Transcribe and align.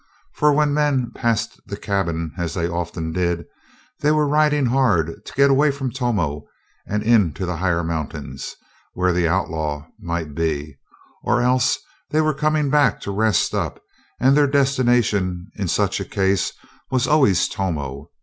For 0.33 0.51
when 0.51 0.73
men 0.73 1.11
passed 1.13 1.61
the 1.67 1.77
cabin, 1.77 2.31
as 2.35 2.55
they 2.55 2.67
often 2.67 3.11
did, 3.11 3.45
they 3.99 4.09
were 4.09 4.27
riding 4.27 4.65
hard 4.65 5.23
to 5.23 5.33
get 5.33 5.51
away 5.51 5.69
from 5.69 5.91
Tomo 5.91 6.45
and 6.87 7.03
into 7.03 7.45
the 7.45 7.57
higher 7.57 7.83
mountains, 7.83 8.55
where 8.93 9.13
the 9.13 9.27
outlaw 9.27 9.85
might 9.99 10.33
be, 10.33 10.79
or 11.21 11.39
else 11.43 11.77
they 12.09 12.19
were 12.19 12.33
coming 12.33 12.71
back 12.71 12.99
to 13.01 13.11
rest 13.11 13.53
up, 13.53 13.79
and 14.19 14.35
their 14.35 14.47
destination 14.47 15.51
in 15.53 15.67
such 15.67 15.99
a 15.99 16.05
case 16.05 16.51
was 16.89 17.05
always 17.05 17.47
Tomo. 17.47 18.09